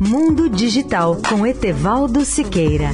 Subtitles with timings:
[0.00, 2.90] Mundo Digital com Etevaldo Siqueira.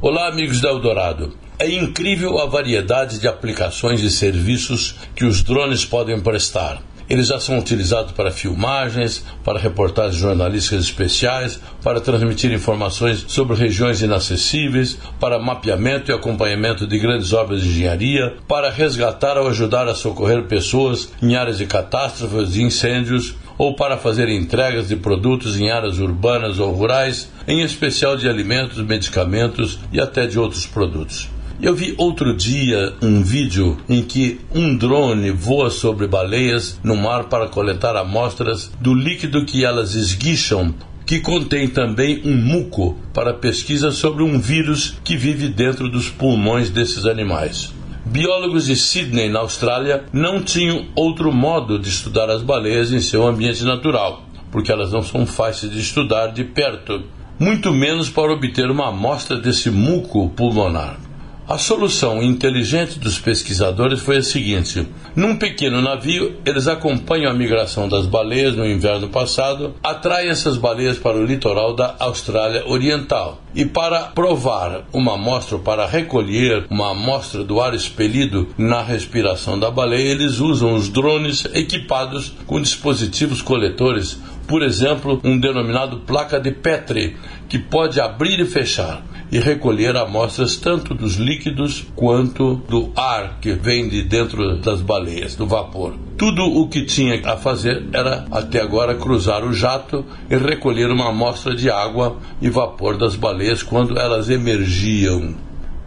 [0.00, 1.36] Olá, amigos da Eldorado.
[1.60, 6.82] É incrível a variedade de aplicações e serviços que os drones podem prestar.
[7.08, 14.00] Eles já são utilizados para filmagens, para reportagens jornalísticas especiais, para transmitir informações sobre regiões
[14.00, 19.94] inacessíveis, para mapeamento e acompanhamento de grandes obras de engenharia, para resgatar ou ajudar a
[19.94, 25.70] socorrer pessoas em áreas de catástrofes e incêndios, ou para fazer entregas de produtos em
[25.70, 31.33] áreas urbanas ou rurais, em especial de alimentos, medicamentos e até de outros produtos.
[31.62, 37.24] Eu vi outro dia um vídeo em que um drone voa sobre baleias no mar
[37.24, 40.74] para coletar amostras do líquido que elas esguicham
[41.06, 46.70] que contém também um muco para pesquisa sobre um vírus que vive dentro dos pulmões
[46.70, 47.72] desses animais.
[48.06, 53.26] Biólogos de Sydney, na Austrália, não tinham outro modo de estudar as baleias em seu
[53.26, 57.02] ambiente natural, porque elas não são fáceis de estudar de perto,
[57.38, 60.98] muito menos para obter uma amostra desse muco pulmonar.
[61.46, 67.86] A solução inteligente dos pesquisadores foi a seguinte: num pequeno navio, eles acompanham a migração
[67.86, 73.42] das baleias no inverno passado, atraem essas baleias para o litoral da Austrália Oriental.
[73.54, 79.70] E para provar uma amostra, para recolher uma amostra do ar expelido na respiração da
[79.70, 86.50] baleia, eles usam os drones equipados com dispositivos coletores, por exemplo, um denominado placa de
[86.50, 87.16] Petri,
[87.48, 93.52] que pode abrir e fechar e recolher amostras tanto dos líquidos quanto do ar que
[93.52, 95.94] vem de dentro das baleias, do vapor.
[96.16, 101.08] Tudo o que tinha a fazer era, até agora, cruzar o jato e recolher uma
[101.08, 105.34] amostra de água e vapor das baleias quando elas emergiam.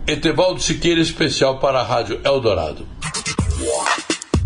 [0.06, 2.86] Etevaldo Siqueira, especial para a Rádio Eldorado.